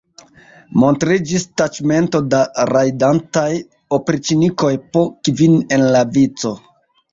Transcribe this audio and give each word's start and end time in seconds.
Montriĝis 0.83 1.45
taĉmento 1.61 2.21
da 2.35 2.39
rajdantaj 2.71 3.45
opriĉnikoj 4.01 4.73
po 4.97 5.07
kvin 5.29 5.61
en 5.79 5.89
la 5.99 6.05
vico. 6.19 6.57